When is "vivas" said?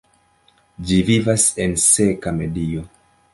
1.09-1.45